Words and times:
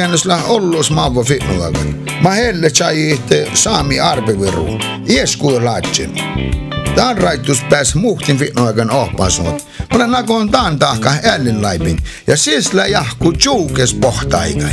Kuutikennusla 0.00 0.44
ollus 0.44 0.90
maavo 0.90 1.24
fitnuagan. 1.24 1.94
Mä 2.22 2.30
helle 2.30 2.70
chai 2.70 3.10
itte 3.10 3.50
saami 3.54 4.00
arpeviru. 4.00 4.78
Ieskuu 5.08 5.64
laitsin. 5.64 6.14
Tän 6.94 7.18
raitus 7.18 7.62
pääs 7.70 7.94
muhtin 7.94 8.38
fitnuagan 8.38 8.90
ohpasut. 8.90 9.66
Mä 9.98 10.06
nakoon 10.06 10.50
taan 10.50 10.78
tahka 10.78 11.12
ällin 11.24 11.62
laipin. 11.62 11.98
Ja 12.26 12.36
sisla 12.36 12.86
jahku 12.86 13.32
tjuukes 13.32 13.94
pohtaikai. 13.94 14.72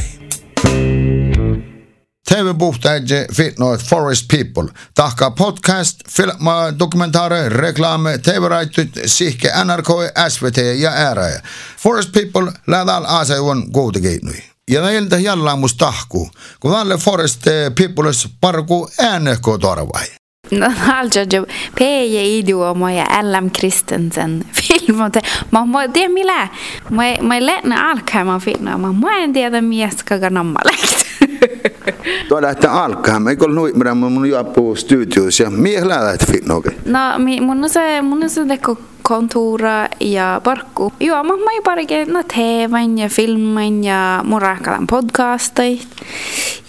TV-puhtaidje 2.29 3.27
fitnoit 3.33 3.81
Forest 3.83 4.25
People. 4.27 4.73
Tahka 4.95 5.31
podcast, 5.31 5.99
filma, 6.09 6.79
dokumentaare, 6.79 7.49
reklame, 7.49 8.17
TV-raitut, 8.17 8.89
sihke 9.05 9.51
NRK, 9.63 9.87
SVT 10.29 10.57
ja 10.77 10.91
ääräjä. 10.91 11.41
Forest 11.77 12.11
People 12.11 12.51
lähdal 12.67 13.03
asejuon 13.07 13.71
kuutekeitnui. 13.71 14.56
Ja 14.71 14.81
näiltä 14.81 15.17
jälleen 15.17 15.59
musta 15.59 15.85
tahku, 15.85 16.29
kun 16.59 16.71
tälle 16.71 16.97
Forest 16.97 17.41
Peoples 17.79 18.29
parku 18.41 18.89
äänekko 18.99 19.57
torvai. 19.57 20.05
No 20.51 20.65
alltså 20.99 21.19
jo 21.19 21.45
PJ 21.75 22.39
idioma 22.39 22.91
ja 22.91 23.05
LM 23.21 23.49
Kristensen 23.51 24.45
film 24.53 25.01
och 25.01 25.15
ma 25.51 25.65
ma 25.65 25.87
det 25.93 26.07
millä 26.09 26.47
ma 26.89 27.03
ma 27.21 27.35
lätna 27.39 27.91
alkama 27.91 28.39
filma 28.39 28.77
ma 28.77 28.91
ma 28.91 29.11
en 29.17 29.33
tiedä 29.33 29.61
mieska 29.61 30.19
ganammalekt 30.19 31.05
Tuo 32.29 32.41
lähtee 32.41 32.69
alkaa. 32.69 33.19
Mä 33.19 33.29
ei 33.29 33.37
ole 33.41 33.55
nui, 33.55 33.73
mitä 33.73 33.95
mun 33.95 34.29
juoppu 34.29 34.75
studios 34.75 35.39
ja 35.39 35.49
mies 35.49 35.83
lähtee 35.83 36.27
fitnoke. 36.31 36.71
No 36.85 36.99
mun 37.41 37.63
on 37.63 37.69
se 37.69 38.01
mun 38.01 38.23
on 38.23 38.29
se 38.29 38.45
teko 38.45 38.77
kontora 39.01 39.86
ja 39.99 40.41
parkku. 40.43 40.93
Joo, 40.99 41.23
mä 41.23 41.33
mä 41.33 41.61
parikin 41.63 42.13
no 42.13 42.23
teevan 42.35 42.97
ja 42.97 43.09
filman 43.09 43.83
ja 43.83 44.21
mun 44.23 44.41
rahkalan 44.41 44.87
podcastait. 44.87 45.87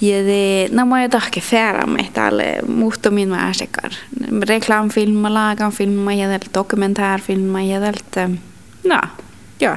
Ja 0.00 0.16
det, 0.26 0.72
no 0.72 0.86
mä 0.86 1.08
tahke 1.08 1.40
färame 1.40 2.08
tälle 2.12 2.58
muhtumin 2.66 3.28
mä 3.28 3.48
äsekar. 3.48 3.90
Reklamfilma, 4.48 5.34
lagan 5.34 5.72
filma 5.72 6.12
ja 6.12 6.28
tälle 6.28 6.50
dokumentärfilma 6.54 7.62
ja 7.62 7.80
tälle. 7.80 8.38
No, 8.84 9.00
joo. 9.60 9.76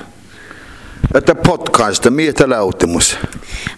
Että 1.15 1.35
podcast, 1.35 2.09
mitä 2.09 2.49
läutimus? 2.49 3.17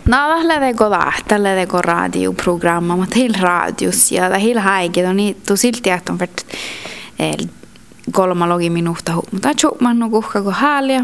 No, 0.08 0.18
tällä 0.28 0.60
teko 0.60 0.90
tällä 1.28 1.56
teko 1.56 1.82
radioprogramma, 1.82 2.96
mutta 2.96 3.16
heillä 3.16 3.38
radios 3.42 4.12
ja 4.12 4.40
heillä 4.40 4.62
haikit 4.62 5.06
niin 5.14 5.42
tu 5.48 5.58
silti 5.58 5.90
että 5.90 6.14
on 6.14 6.20
vert 6.20 6.46
kolma 8.12 8.50
logi 8.50 8.70
minuutta 8.70 9.14
mutta 9.32 9.54
chupman 9.54 10.10
kuhka 10.12 10.42
ko 10.42 10.52
haalia 10.52 11.04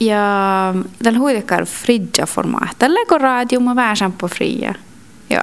ja 0.00 0.74
tällä 1.02 1.18
huidekar 1.18 1.66
fridja 1.66 2.26
formaat. 2.26 2.76
Tällä 2.78 3.00
teko 3.00 3.18
radio 3.18 3.60
mä 3.60 3.76
vähän 3.76 4.12
på 4.20 4.28
fria. 4.28 4.74
Ja. 5.30 5.42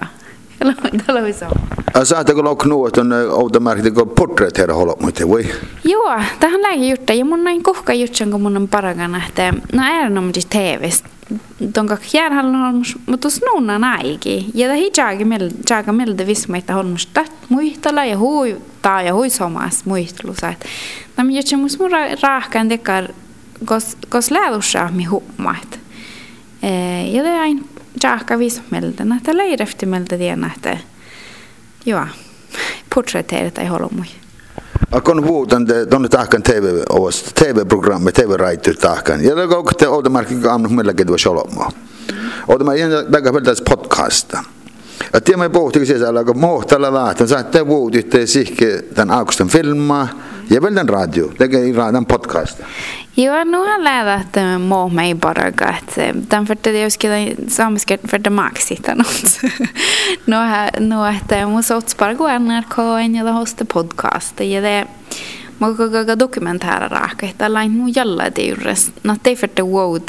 Tällä 1.06 1.22
on 1.22 1.34
sama. 1.34 1.54
Saatteko 2.04 2.44
lok 2.44 2.66
nuot 2.66 2.98
on 2.98 3.14
automärkit 3.14 3.94
kun 3.94 4.10
portrait 4.10 4.58
herra 4.58 4.76
holot 4.76 5.02
mutta 5.02 5.28
voi. 5.28 5.46
Joo, 5.84 6.16
tähän 6.40 6.62
lägi 6.62 6.90
jutta 6.90 7.14
ja 7.14 7.26
mun 7.26 7.44
näin 7.44 7.64
kuhka 7.64 7.94
jutsan 7.94 8.32
kun 8.32 8.42
mun 8.42 8.58
on 8.58 8.68
paragana 8.68 9.22
että 9.28 9.54
no 9.74 9.84
äärenomasti 9.84 10.42
TVstä 10.50 11.10
tonka 11.74 11.98
järhalmus, 12.14 12.98
mutta 13.06 13.30
snuuna 13.30 13.80
naiki. 13.80 14.46
Ja 14.54 14.68
tämä 14.68 14.78
hijaagi 14.78 15.26
jaga 15.70 15.94
miltä 15.94 16.28
vismaita 16.28 16.74
honnusta 16.74 17.26
muistella 17.50 18.06
ja 18.06 18.18
huitaa 18.18 19.02
ja 19.02 19.14
huisomaas 19.20 19.86
muistelusa. 19.86 20.54
Nämä 21.18 21.32
jutsan 21.32 21.60
mus 21.60 21.80
mun 21.80 21.92
rahkaan 22.22 22.70
tekar, 22.70 23.08
kos, 23.66 23.98
kos 24.10 24.32
lähdussaa 24.32 24.92
mi 24.92 25.04
huomaat. 25.04 25.80
Ja 27.12 27.24
tämä 27.24 27.42
aina 27.42 27.62
jaga 28.04 28.40
vismeltä, 28.40 29.04
että 29.18 29.38
leirefti 29.38 29.86
meltä 29.86 30.18
tiedä, 30.18 30.52
että 30.56 30.78
joo, 31.86 32.06
porträtteeret 32.96 33.58
ei 33.58 33.68
holomui. 34.92 34.98
Akon 34.98 35.28
vuotan 35.28 35.68
de 35.68 35.86
tahkan 36.10 36.44
TV 36.44 36.84
ovas 36.90 37.24
TV 37.34 37.66
programme 37.68 38.12
TV 38.12 38.38
raitu 38.38 38.74
tahkan. 38.74 39.24
Ja 39.24 39.36
lego 39.36 39.64
te 39.78 39.88
oda 39.88 40.10
marki 40.10 40.36
amnu 40.50 40.70
mella 40.70 40.94
kedwa 40.94 41.18
sholommo. 41.18 41.72
Oda 42.48 42.64
ma 42.64 42.76
yen 42.76 42.92
daga 43.12 43.32
peltas 43.32 43.62
podcasta. 43.62 44.44
Ja 45.14 45.22
tiemme 45.22 45.50
pohti 45.50 45.86
siis 45.86 46.02
ala 46.02 46.24
kun 46.24 46.40
mohtalla 46.40 46.94
laatan 46.94 47.28
saatte 47.28 47.68
vuotitte 47.68 48.26
sihke 48.26 48.84
tämän 48.96 49.18
augustin 49.18 49.48
filmaa 49.48 50.08
ja 50.50 50.62
tämän 50.62 50.90
radio, 50.90 51.32
tekee 51.38 51.74
tämän 51.74 52.06
podcasta. 52.06 52.66
Joo, 53.20 53.44
nu 53.44 53.58
har 53.58 53.84
lärt 53.84 54.36
att 54.36 54.62
må 54.62 54.90
mig 54.90 55.14
bara 55.14 55.52
gott. 55.52 55.96
Den 56.14 56.48
för 56.48 56.58
det 56.62 56.80
jag 56.80 56.92
skulle 56.92 57.36
samiska 57.48 57.98
för 58.04 58.20
det 58.20 58.30
max 58.30 58.66
sitta 58.66 58.96
något. 58.96 59.40
Nu 60.26 60.36
har 60.36 60.80
nu 60.80 60.96
att 60.96 61.50
måste 61.50 61.76
åt 61.76 61.98
bara 61.98 62.14
gå 62.14 62.40
NRK 62.40 62.78
en 62.78 63.16
eller 63.16 63.32
hosta 63.32 63.66
podcast. 63.66 64.40
Ja 64.40 64.62
det 64.62 64.88
Mä 65.58 66.16
dokumentära 66.20 66.88
raaka, 66.88 67.26
että 67.26 67.54
lain 67.54 67.78
nu 67.78 67.92
jalla 67.96 68.30
det 68.30 68.42
ju 68.42 68.56
rest. 68.56 68.92
Det 69.22 69.36
för 69.36 69.50
det 69.54 69.62
wow 69.62 70.00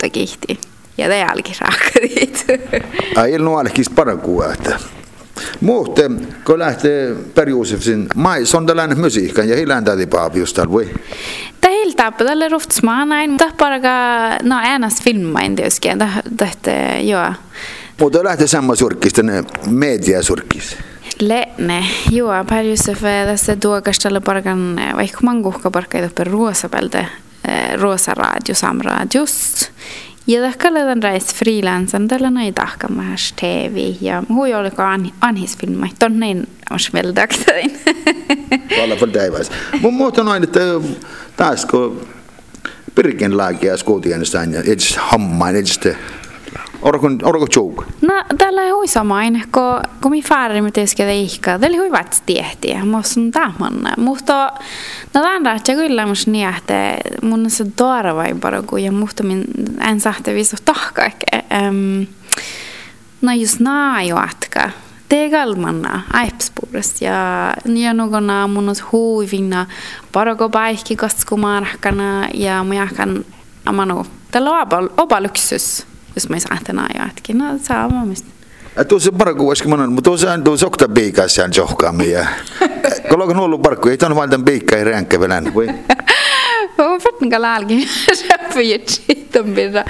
det 0.00 0.10
kihti. 0.10 0.58
Ja 0.96 1.08
det 1.08 1.24
alki 1.24 1.52
raaka 1.60 2.00
dit. 2.00 2.46
Ai 3.16 3.38
nu 3.38 3.58
alkis 3.58 3.90
paraku 3.90 4.42
että 4.42 4.78
Muuten, 5.60 6.28
kun 6.44 6.58
lähtee 6.58 7.16
Per 7.34 7.48
Joosefsin 7.48 8.08
mais 8.14 8.54
on 8.54 8.66
tällainen 8.66 8.98
ja 9.48 9.56
hilään 9.56 9.84
täti 9.84 10.06
Eldab, 11.92 12.18
det 12.18 12.30
eller 12.30 12.54
ofte 12.54 12.74
smanein. 12.74 13.36
Det 13.36 13.50
er 13.50 13.56
bare 13.58 13.92
noe 14.48 14.72
eneste 14.74 15.04
filmen, 15.04 15.56
det 15.58 15.68
husker 15.68 15.92
jeg. 15.92 16.24
Dette 16.24 16.76
gjør 17.04 17.26
jeg. 17.26 17.36
Mutta 18.00 18.22
olette 18.22 18.48
samma 18.48 18.76
surkis 18.78 19.14
tänne 19.14 19.42
mediasurkis? 19.68 20.72
Leene, 21.22 21.82
joo, 22.10 22.32
Pärjusef 22.48 23.04
eh, 23.04 23.26
tässä 23.28 23.56
tuokastalla 23.56 24.20
parkan, 24.20 24.78
eh, 24.78 24.94
vaikka 24.96 25.18
manguhka 25.22 25.70
parkkaita 25.70 26.08
per 26.14 26.26
ruosapelta, 26.26 26.98
eh, 27.44 27.76
ruosaradio, 27.76 28.54
samradios. 28.54 29.68
Ja 30.26 30.52
tällä 30.58 30.92
on 30.92 31.02
reis 31.02 31.34
freelansan, 31.34 32.08
tällä 32.08 32.30
näin 32.30 32.54
tahka 32.54 32.88
mahas 32.88 33.34
TV 33.40 33.94
ja 34.00 34.22
hui 34.28 34.54
oliko 34.54 34.82
anhisfilma, 35.20 35.88
tonnein 35.98 36.46
os 36.70 36.94
vielä 36.94 37.12
taktain. 37.22 37.80
Valla 38.80 38.96
för 38.96 39.08
dig 39.12 39.32
vas. 39.32 39.50
Mun 39.80 39.94
muuta 39.94 40.24
noin, 40.24 40.42
että 40.42 40.60
taas 41.36 41.66
kun 41.66 42.06
pirkin 42.94 43.36
lääkiä 43.36 43.76
skuutienestään 43.76 44.52
ja 44.52 44.62
itse 44.64 45.00
hammain, 45.00 45.56
itse 45.56 45.96
Tjouk? 47.50 47.84
No, 48.00 48.24
tällä 48.38 48.60
hui 48.72 48.88
samain, 48.88 49.44
kun, 49.52 49.80
kun 50.02 50.10
mi 50.10 50.22
färre 50.22 50.62
med 50.62 50.72
det 50.74 50.86
ska 50.86 51.06
det 51.06 51.60
det 51.60 51.78
hui 51.78 51.92
vats 51.92 52.20
tehtiä, 52.26 52.84
måste 52.84 53.20
tämän. 53.32 53.94
Mutta, 53.96 54.52
no 55.14 55.22
tämän 55.22 55.46
rahtja 55.46 55.74
kyllä 55.74 56.04
niin, 56.26 56.48
että 56.48 56.96
mun 57.22 57.50
se 57.50 57.64
dorvai 57.78 58.34
bara 58.34 58.62
kun 58.62 58.82
ja 58.82 58.92
muhta 58.92 59.22
min 59.22 59.44
en 59.80 60.00
sahte 60.00 60.34
visu 60.34 60.56
tahka, 60.64 61.10
um, 61.68 62.06
no 63.20 63.32
just 63.32 63.60
naa 63.60 64.02
jo 64.02 64.16
atka. 64.16 64.70
Tegalmanna 65.08 66.02
aipspurus 66.12 67.02
ja 67.02 67.54
nogona 67.94 68.46
mun 68.46 68.68
on 68.68 68.74
hui 68.92 69.28
vinna 69.32 69.66
bara 70.12 70.34
kun 70.36 70.50
paikki 70.50 70.96
kaskumarkkana 70.96 72.28
ja 72.34 72.64
mun 72.64 72.76
jahkan 72.76 73.24
amanu. 73.66 74.06
Tällä 74.30 74.50
on 74.50 74.90
oba 74.96 75.20
luksus 75.20 75.91
jos 76.14 76.28
mä 76.28 76.38
saan 76.38 76.88
ajatkin. 76.98 77.38
No 77.38 77.44
sama 77.62 78.04
mistä. 78.04 78.28
Tuossa 78.88 79.12
parku 79.12 79.52
äsken 79.52 79.70
mä 79.70 79.86
mutta 79.86 80.02
tuossa 80.10 80.32
on 80.32 80.44
tuossa 80.44 80.66
okta 80.66 80.88
biikassa 80.88 81.44
on 81.44 81.50
johkaamme 81.56 82.04
ja 82.04 82.26
on 83.10 83.40
ollut 83.40 83.62
parku, 83.62 83.88
ei 83.88 83.98
tämän 83.98 84.16
valtan 84.16 84.44
biikka 84.44 84.76
ei 84.76 84.84
ränkkä 84.84 85.20
velän. 85.20 85.54
Voi. 85.54 85.68
Mä 86.78 86.98
fått 86.98 87.30
kalla 87.30 87.58
rappujet 88.30 88.88
sitten 88.88 89.54
bidra. 89.54 89.84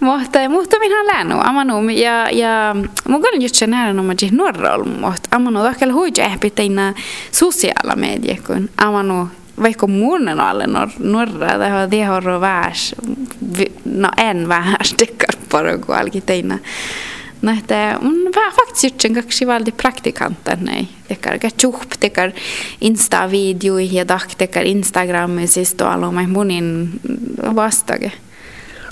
Mutta 0.00 0.48
mutta 0.48 0.78
minä 0.78 1.06
länu 1.06 1.36
amanu 1.40 1.88
ja 1.88 2.30
ja 2.30 2.76
mun 3.08 3.22
kan 3.22 3.42
just 3.42 3.62
nähdä 3.66 3.92
no 3.92 4.02
mä 4.02 4.14
nuorra 4.32 4.78
mutta 4.84 5.28
amanu 5.30 5.64
dakkel 5.64 5.92
huija 5.92 6.24
ehpiteina 6.24 6.94
sosiaala 7.32 7.96
media 7.96 8.36
kun 8.46 8.68
amanu 8.76 9.28
vaikka 9.62 9.86
mun 9.86 10.28
on 10.28 10.40
alle 10.40 10.66
norra, 10.98 11.58
det 11.58 11.70
har 11.70 11.86
det 11.86 12.02
har 12.02 12.38
värs, 12.40 12.94
no 13.84 14.08
en 14.16 14.48
värs 14.48 14.94
tycker 14.96 15.34
bara 15.50 15.76
gå 15.76 15.92
alki 15.92 16.20
teina. 16.20 16.58
No, 17.42 17.52
että 17.58 17.98
on 18.02 18.14
vähän 18.34 18.52
faktiskt 18.52 19.00
sen 19.00 19.14
kaksi 19.14 19.46
valdi 19.46 19.72
praktikanten, 19.72 20.58
nej. 20.64 20.88
Tekar 21.08 21.38
katsup, 21.38 21.90
tekar 22.00 22.32
Insta-video 22.80 23.78
ja 23.78 24.08
dak, 24.08 24.34
tekar 24.34 24.64
Instagram, 24.64 25.46
siis 25.46 25.74
tuolla 25.74 26.12
mä 26.12 26.26
munin 26.26 26.90
vastage. 27.54 28.12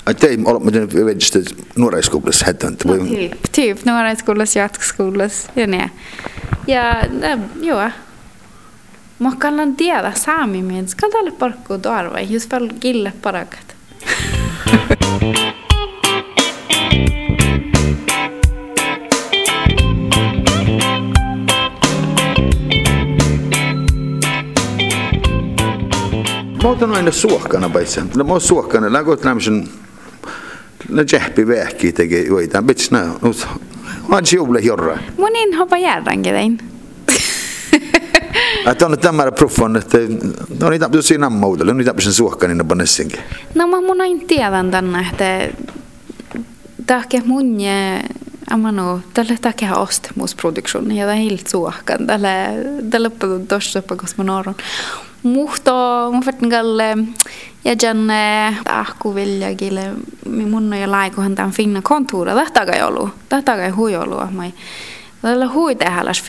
Är 0.05 0.37
med 0.71 1.05
vedste 1.05 1.43
nuoriskunnassa 1.75 2.45
hätän. 2.45 2.77
No, 2.85 2.97
typ, 2.97 3.51
typ 3.51 3.85
nuoriskunnassa, 3.85 4.59
jatkoskoulussa 4.59 5.51
ja 5.55 5.67
ne. 5.67 5.89
Ja, 6.67 7.03
joo. 7.61 7.89
Mokkalan 9.19 9.75
tiedä 9.75 10.11
saamimin, 10.15 10.87
skatalle 10.87 11.31
porkkuu 11.31 11.77
tuorva, 11.77 12.19
jos 12.19 12.47
paljon 12.47 12.75
kille 12.79 13.13
parakat. 13.21 13.75
Mä 26.63 26.69
otan 26.69 26.91
aina 26.91 27.11
suohkana 27.11 27.69
päissään. 27.69 28.09
Mä 28.15 28.23
oon 28.23 28.41
suohkana, 28.41 28.93
lä 28.93 29.03
kot 29.03 29.25
lämsin... 29.25 29.69
Lä 30.89 31.05
tsehpi 31.05 31.47
vähki 31.47 31.91
tekee 31.91 32.25
joitain, 32.25 32.65
pits 32.65 32.91
nää. 32.91 33.05
Mä 34.07 34.15
oon 34.15 34.25
siulle 34.25 34.59
jorra. 34.59 34.97
Mun 35.17 35.35
en 35.35 35.57
hopa 35.57 35.77
järrankin 35.77 36.33
tein. 36.33 36.68
Että 38.71 38.85
on 38.85 38.99
tämä 38.99 39.31
proffon, 39.31 39.77
että 39.77 39.97
no 40.59 40.69
niitä 40.69 40.89
pitäisi 40.89 41.07
siinä 41.07 41.29
muudelle, 41.29 41.73
niitä 41.73 41.93
niin 42.47 42.67
panessinkin. 42.67 43.19
No 43.55 43.67
mä 43.67 43.81
mun 43.81 44.01
aina 44.01 44.23
tiedän 44.27 44.71
tänne, 44.71 45.07
että 45.11 45.49
tahke 46.87 47.21
mun 47.25 47.57
amano 48.49 49.01
tälle 49.13 49.37
takia 49.41 49.75
ostemusproduktion 49.75 50.91
ja 50.91 51.13
helt 51.13 51.47
suokan 51.47 52.07
tälle 52.07 52.29
tälle 52.89 53.09
på 53.09 53.27
tossa 53.47 53.81
på 53.81 53.95
kosmonoron. 53.95 54.55
Muhto 55.23 55.73
mun 56.11 56.23
fattingalle 56.23 56.97
ja 57.65 57.75
janne 57.81 58.55
ahku 58.69 59.15
viljagille 59.15 59.91
mun 60.25 60.73
ja 60.73 60.91
laikohan 60.91 61.35
tämän 61.35 61.51
finna 61.51 61.81
kontuura 61.81 62.35
tahtaga 62.35 62.75
jolu. 62.75 63.09
Tahtaga 63.29 63.75
huijolu 63.75 64.15
mai. 64.31 64.53
Tällä 65.21 65.47
hui 65.47 65.75
tehdäläs 65.75 66.23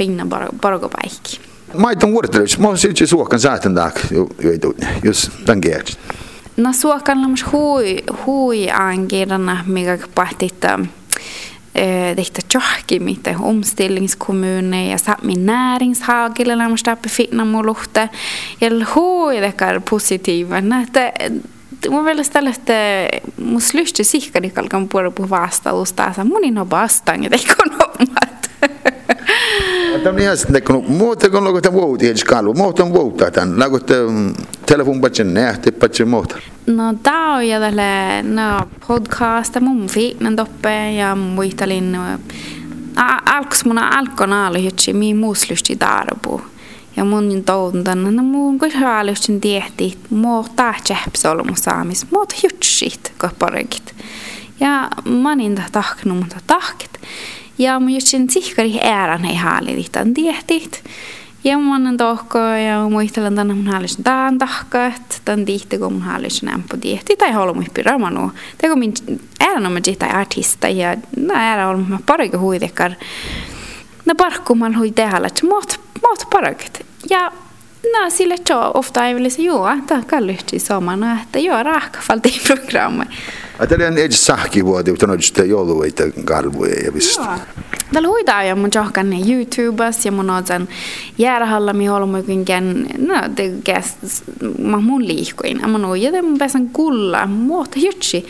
finna 1.70 1.78
parkopäikki. 1.78 1.78
Maiton 1.78 2.12
vuortelus, 2.12 2.58
mä 2.58 2.68
oon 2.68 2.78
sitten 2.78 3.06
suokan 3.06 3.40
säätän 3.40 3.74
taak, 3.74 4.00
jos 5.04 5.30
tämän 5.44 5.60
kerran. 5.60 5.86
No 6.56 6.72
suokan 6.72 7.22
lämmäs 7.22 7.44
hui, 7.52 7.96
hui 8.26 8.70
angirana, 8.70 9.64
mikä 9.66 9.98
pahtittaa 10.14 10.78
tehtä 12.16 12.40
johki, 12.54 13.00
mitä 13.00 13.34
omställningskommuner 13.38 14.90
ja 14.90 14.98
satt 14.98 15.22
min 15.22 15.46
näringshagel 15.46 16.56
när 16.56 16.68
man 16.68 16.78
stappar 16.78 17.08
fitna 17.08 17.44
moluhta. 17.44 18.08
Ja 18.60 18.70
hui 18.94 19.40
dekar 19.40 19.80
positiva. 19.90 20.58
Että 20.82 21.12
mun 21.90 22.04
mielestä 22.04 22.38
että 22.38 23.08
mun 23.38 23.60
slysti 23.60 24.04
sihkani 24.04 24.50
kalkan 24.50 24.88
puolella 24.88 25.30
vastausta. 25.30 26.24
Munin 26.24 26.58
on 26.58 26.70
vastaan, 26.70 27.24
että 27.24 27.54
omat. 28.00 28.50
Tämä 30.02 30.14
on 30.14 30.18
ihan 30.18 30.36
sitten, 30.36 30.62
kun 30.62 30.84
muuta 30.88 31.30
kun 31.30 31.44
lagotaan 31.44 31.72
vuotia, 31.72 32.08
edes 32.10 32.24
kalvu, 32.24 32.54
muuta 32.54 32.84
on 32.84 32.92
vuotta 32.92 33.30
tämän, 33.30 33.58
lagotaan 33.58 34.34
telefon 34.66 35.00
patsin 35.00 35.34
nähti, 35.34 35.72
patsin 35.72 36.08
muuta. 36.08 36.36
No 36.66 36.94
tää 37.02 37.34
on 37.34 37.48
ja 37.48 37.60
tälle 37.60 38.22
no, 38.22 38.68
podcasta 38.88 39.60
mun 39.60 39.86
fiinan 39.86 40.36
toppe 40.36 40.92
ja 40.92 41.14
muistelin 41.14 41.98
alkus 43.26 43.64
mun 43.64 43.78
alkonaali 43.78 44.62
hitsi 44.62 44.92
mi 44.92 45.14
muuslysti 45.14 45.76
tarbu. 45.76 46.40
Ja 46.96 47.04
mun 47.04 47.44
tountan, 47.44 48.16
no 48.16 48.22
mun 48.22 48.58
kun 48.58 48.70
haalystin 48.70 49.40
tiehti, 49.40 49.98
muu 50.10 50.46
tahtsi 50.56 50.94
mun 51.44 51.56
saamis, 51.56 52.06
muut 52.10 52.42
hitsit, 52.42 53.12
kun. 53.18 53.94
Ja 54.60 54.88
manin 55.04 55.62
tahknu, 55.72 56.14
mutta. 56.14 56.36
Ja 57.60 57.80
mun 57.80 57.94
just 57.94 58.06
sen 58.06 58.30
sihkari 58.30 58.80
äärän 58.82 59.24
ei 59.24 59.36
haalidihtan 59.36 60.14
tiehtit. 60.14 60.84
Ja 61.44 61.58
mun 61.58 61.86
on 61.86 61.96
tohko 61.96 62.38
ja 62.38 62.88
muistelen 62.88 63.34
tänne 63.34 63.54
mun 63.54 63.66
haluaisin 63.66 64.04
taan 64.04 64.38
tahka, 64.38 64.86
että 64.86 65.16
tämän 65.24 65.44
tihti 65.44 65.78
kun 65.78 65.92
mun 65.92 66.02
haluaisin 66.02 66.48
ämpö 66.48 66.76
tiehti 66.76 67.16
tai 67.16 67.32
haluan 67.32 67.66
pyrä 67.74 67.98
manu. 67.98 68.32
Teko 68.58 68.76
min 68.76 68.94
äärän 69.40 69.66
on 69.66 69.72
mä 69.72 69.80
artista 70.06 70.68
ja 70.68 70.96
no 71.16 71.34
äärän 71.34 71.68
on 71.68 71.86
mä 71.88 71.98
parikko 72.06 72.38
huidekar. 72.38 72.92
No 74.06 74.14
parkku 74.14 74.54
man 74.54 74.78
hui 74.78 74.90
tehdä, 74.90 75.20
että 75.26 75.46
muut 75.46 76.26
parikot. 76.30 76.78
Ja 77.10 77.32
No, 77.84 78.10
sille 78.10 78.36
to 78.48 78.70
ofta 78.74 79.06
ei 79.06 79.30
se 79.30 79.42
joo, 79.42 79.68
että 79.68 80.02
kallyhti 80.06 80.58
samana, 80.58 81.20
että 81.22 81.38
joo, 81.38 81.62
rahkafalti 81.62 82.40
programma. 82.46 83.04
Että 83.60 83.74
on 83.88 83.98
ei 83.98 84.12
sahki 84.12 84.64
vuoti, 84.64 84.90
mutta 84.90 85.06
on 85.06 85.18
just 85.18 85.38
jouluita 85.38 86.02
kalvoja 86.24 86.74
ja 86.84 86.94
visst. 86.94 87.20
Tällä 87.92 88.08
huitaa 88.08 88.42
ja 88.42 88.56
mun 88.56 88.70
johkan 88.74 89.12
YouTubes 89.12 90.06
ja 90.06 90.12
mun 90.12 90.30
otan 90.30 90.68
järhalla 91.18 91.72
mi 91.72 91.86
holmuikin 91.86 92.44
no 92.98 93.14
det 93.36 93.52
gas 93.64 93.96
mä 94.58 94.80
mun 94.80 95.08
liikkuin. 95.08 95.60
Mä 95.60 95.78
mun 95.78 96.00
ja 96.02 96.22
mun 96.22 96.38
pääsen 96.38 96.70
kulla, 96.70 97.26
muuta 97.26 97.78
jutsi. 97.78 98.26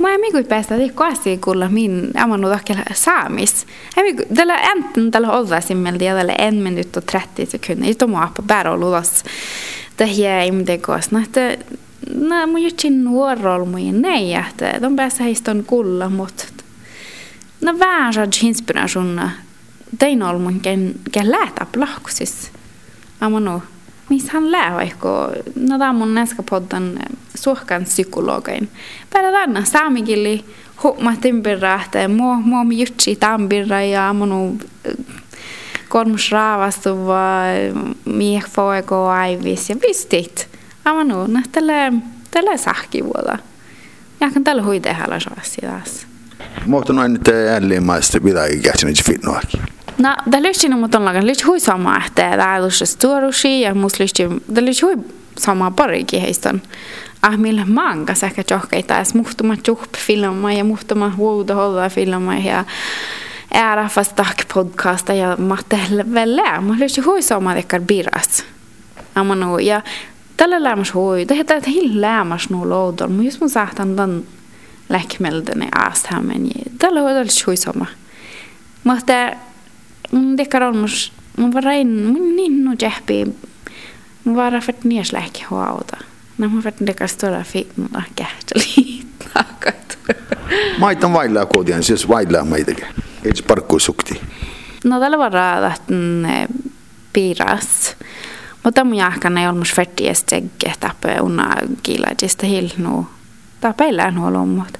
Mä 0.00 0.14
en 0.14 0.20
miku 0.20 0.44
päästä 0.48 0.78
det 0.78 0.94
koasi 0.94 1.38
kulla 1.38 1.68
min 1.68 2.10
amanu 2.16 2.50
dakkela 2.50 2.82
saamis. 2.94 3.66
Ei 3.96 4.14
tällä 4.34 4.56
enten 4.56 5.10
tällä 5.10 5.30
olla 5.30 5.60
simmelti 5.60 6.04
ja 6.04 6.14
tällä 6.14 6.34
en 6.38 6.54
minut 6.54 6.96
och 6.96 7.04
30 7.06 7.50
sekunder. 7.50 7.88
Just 7.88 8.02
om 8.02 8.14
appa 8.14 8.42
bara 8.42 8.76
lulas. 8.76 9.24
Det 9.98 10.06
här 10.06 10.40
är 10.40 10.46
inte 10.46 10.78
kostnad. 10.78 11.58
No, 12.14 12.46
mun 12.46 12.62
jutsi 12.62 12.90
nuorol 12.90 13.64
mun 13.64 14.02
nej, 14.02 14.34
että 14.34 14.80
de 14.80 14.96
päässä 14.96 15.24
heistä 15.24 15.50
on 15.50 15.64
kulla, 15.64 16.08
mutta 16.08 16.44
no 17.60 17.78
väärad 17.78 18.32
inspirationna. 18.42 19.30
Tein 19.98 20.22
ol 20.22 20.38
mun 20.38 20.60
ken, 20.60 20.94
ken 21.12 21.30
lähtää 21.30 21.66
plahkusis. 21.72 22.52
Amanu, 23.20 23.62
missä 24.08 24.32
hän 24.32 24.52
lää 24.52 24.74
vaikka, 24.74 25.30
no 25.56 25.92
mun 25.92 26.14
näska 26.14 26.42
poddan 26.50 26.98
suhkan 27.34 27.84
psykologein. 27.84 28.68
Päällä 29.12 29.32
tänne 29.32 29.64
saamikilli 29.64 30.44
huomatin 30.82 31.42
birra, 31.42 31.80
että 31.84 32.08
mua, 32.08 32.36
mua 32.36 32.64
mi 32.64 32.80
jutsi 32.80 33.16
tämän 33.16 33.48
birra 33.48 33.82
ja 33.82 34.08
amanu 34.08 34.58
kolmus 35.88 36.32
raavastu 36.32 37.06
vai 37.06 37.74
mieh 38.04 38.44
aivis 39.10 39.70
ja 39.70 39.76
vistit. 39.88 40.48
Amanu, 40.84 41.26
no 41.26 41.40
tällä, 41.52 41.92
tällä 42.30 42.56
sahkivuoda. 42.56 43.38
Ja 44.20 44.30
kan 44.30 44.44
tällä 44.44 44.62
hui 44.62 44.80
tehdä 44.80 45.04
taas. 45.60 46.06
Mutta 46.66 46.92
noin 46.92 47.12
nyt 47.12 47.28
jälleen 47.46 47.82
maista 47.82 48.20
pitääkin 48.20 48.62
käsin, 48.62 48.88
että 48.88 49.02
fitnoakin. 49.06 49.60
No, 49.98 50.14
det 50.24 50.40
lyssnar 50.40 50.78
mot 50.78 50.92
de 50.92 51.04
lagen. 51.04 51.26
Lyssnar 51.26 51.46
hui 51.46 51.60
sama, 51.60 52.02
että 52.06 52.36
det 52.36 52.42
är 52.42 52.62
lust 52.62 52.88
storushi 52.88 53.60
ja 53.60 53.74
mus 53.74 53.98
lyssnar. 53.98 54.40
Det 54.46 54.60
lyssnar 54.60 54.94
hui 54.94 55.04
sama 55.36 55.70
parikki 55.70 56.20
heistä. 56.20 56.54
Ah, 57.22 57.38
millä 57.38 57.64
manga 57.64 58.14
säkä 58.14 58.44
johkeita, 58.50 58.94
ja 58.94 59.04
muhtuma 59.14 59.56
juhp 59.68 59.96
filma 59.96 60.52
ja 60.52 60.64
muhtuma 60.64 61.10
huuda 61.16 61.54
holla 61.54 61.88
filma 61.88 62.36
ja 62.36 62.64
ära 63.54 63.88
fast 63.88 64.16
tack 64.16 64.54
podcasta 64.54 65.12
ja 65.12 65.36
matte 65.36 65.78
väl 66.14 66.40
Mä 66.60 66.76
lyssnar 66.78 67.06
hui 67.06 67.22
sama 67.22 67.54
dekar 67.54 67.80
biras. 67.80 68.44
Amano 69.14 69.58
ja 69.58 69.82
tällä 70.36 70.62
lämmäs 70.62 70.94
hui. 70.94 71.28
Det 71.28 71.34
heter 71.34 71.56
att 71.56 71.66
hill 71.66 72.00
lämmäs 72.00 72.50
nu 72.50 72.64
lådor. 72.64 73.08
Men 73.08 73.24
just 73.24 73.40
mun 73.40 73.50
sahtan 73.50 73.96
den 73.96 74.26
läkmeldene 74.88 75.68
aastamen 75.72 76.46
ja 76.46 76.70
tällä 76.78 77.00
hui 77.00 77.12
tällä 77.12 77.32
hui 77.46 77.56
sama. 77.56 77.86
Mutta 78.84 79.12
mun 80.12 80.36
dekar 80.38 80.62
on 80.62 80.76
mus 80.76 81.12
mun 81.36 81.52
var 81.52 81.64
rein 81.64 81.88
mun 81.88 82.36
ninnu 82.36 82.76
jähpi 82.82 83.24
mun 84.24 84.36
var 84.36 84.52
rafet 84.52 84.84
nies 84.84 85.12
lähki 85.12 85.44
huauta. 85.50 85.96
Nämä 86.38 86.52
mun 86.54 86.64
vet 86.64 86.86
dekar 86.86 87.08
stora 87.08 87.42
fitna 87.44 88.02
kähteli. 88.16 89.02
Takat. 89.34 89.98
Maitan 90.78 91.12
vailla 91.12 91.46
koodian, 91.46 91.82
siis 91.82 92.08
vailla 92.08 92.44
maitäkin. 92.44 92.86
Ei 93.24 93.32
parkku 93.46 93.78
sukti. 93.78 94.20
No 94.84 95.00
tällä 95.00 95.18
var 95.18 95.32
raadatten 95.32 96.28
piras. 97.12 97.96
Mutta 98.64 98.84
mun 98.84 98.94
jahkan 98.94 99.38
ei 99.38 99.48
olmus 99.48 99.72
färdiga 99.74 100.14
stegge 100.14 100.72
tappe 100.80 101.20
unna 101.20 101.56
kilaisista 101.82 102.46
hilnu. 102.46 103.06
Tapeillaan 103.60 104.20
huolun, 104.20 104.48
mutta 104.48 104.78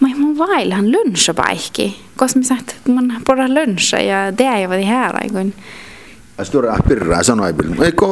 mä 0.00 0.08
mun 0.16 0.38
vailan 0.38 0.92
lunchapaikki. 0.92 2.04
Koska 2.16 2.38
mä 2.38 2.44
sagt, 2.44 2.70
että 2.70 2.90
mun 2.90 3.12
porra 3.26 3.48
luncha 3.48 4.00
ja 4.00 4.38
det 4.38 4.44
är 4.44 4.58
ju 4.58 4.68
vad 4.68 4.78
det 4.78 4.84
här 4.84 5.14
är. 5.14 5.52
Stora 6.42 6.76
pirraa 6.88 7.22
sanoi 7.22 7.52
bil. 7.52 7.82
Eikö 7.82 8.06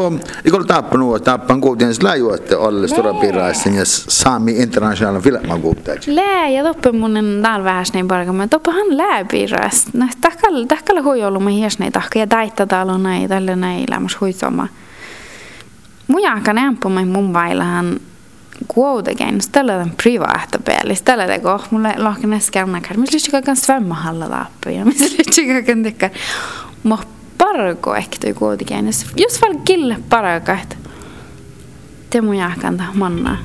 eikö 0.44 0.64
tappanut 0.64 1.24
tappan 1.24 1.60
kuitenkin 1.60 2.04
läju 2.04 2.30
että 2.30 2.58
alle 2.58 2.88
stora 2.88 3.14
pirraa 3.14 3.48
ja 3.48 3.84
saami 3.84 4.52
international 4.52 5.20
filma 5.20 5.58
kuuttaa. 5.58 5.94
Lää 6.06 6.48
ja 6.48 6.64
toppe 6.64 6.92
mun 6.92 7.42
dal 7.42 7.64
vähäs 7.64 7.92
niin 7.92 8.08
parka 8.08 8.32
mä 8.32 8.48
toppe 8.48 8.70
han 8.70 8.96
lää 8.96 9.24
pirras. 9.24 9.86
No 9.92 10.06
takal 10.20 10.64
takal 10.64 11.02
hui 11.02 11.24
ollut 11.24 11.44
mä 11.44 11.50
hies 11.50 11.78
nei 11.78 11.90
tahka 11.90 12.18
ja 12.18 12.26
taita 12.26 12.66
talo 12.66 12.98
nei 12.98 13.28
tälle 13.28 13.56
nei 13.56 13.84
lämmäs 13.90 14.20
hui 14.20 14.32
sama. 14.32 14.68
Mun 16.08 16.22
jaakan 16.22 16.56
mä 16.88 17.04
mun 17.04 17.32
vailahan 17.32 18.00
kuitenkin 18.68 19.40
ställa 19.40 19.72
den 19.72 19.90
privata 19.90 20.58
peli 20.58 20.94
ställa 20.94 21.26
det 21.26 21.38
går 21.38 21.60
mulle 21.70 21.94
lohken 21.98 22.32
äsken 22.32 22.82
kar 22.82 22.96
mis 22.96 23.12
lystiga 23.12 23.42
kan 23.42 23.56
svömmahalla 23.56 24.30
läppä 24.30 24.70
ja 24.70 24.84
mis 24.84 25.18
lystiga 25.18 25.62
kan 25.62 25.82
tekka 25.82 26.10
mo 26.82 26.98
parko 27.38 27.94
ehto 27.96 28.34
kuitenkin 28.34 28.86
just 29.16 29.40
fall 29.40 29.54
kille 29.64 29.96
paraka 30.08 30.52
että 30.52 30.76
te 32.10 32.20
mun 32.20 32.36
ta 32.76 32.84
manna 32.94 33.38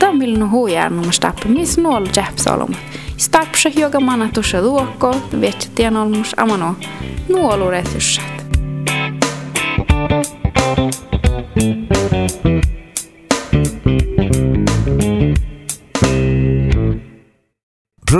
da 0.00 0.12
mil 0.12 0.38
no 0.38 0.48
hujar 0.48 0.90
no 0.90 1.12
stappa 1.12 1.48
mis 1.48 1.76
nol 1.78 2.06
japs 2.16 2.46
olom 2.46 2.74
stapsa 3.16 3.70
hioga 3.70 4.00
manna 4.00 4.28
tussa 4.34 4.62
luokko 4.62 5.14
vet 5.40 5.70
tien 5.74 5.96
olmus 5.96 6.34
amano 6.36 6.76
nuolu 7.28 7.70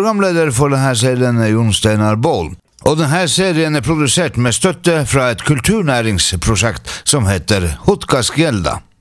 Programleder 0.04 0.50
for 0.52 0.68
denne 0.68 0.90
serien 1.00 1.38
er 1.40 1.54
Jon 1.54 1.70
Steinar 1.72 2.18
och 2.26 2.52
Og 2.84 2.98
denne 2.98 3.22
serien 3.28 3.74
er 3.74 3.80
produsert 3.80 4.36
med 4.36 4.52
støtte 4.52 5.06
fra 5.08 5.30
et 5.32 5.40
kulturnæringsprosjekt 5.40 6.90
som 7.08 7.24
heter 7.24 7.64
Hutkaskjelda. 7.86 8.84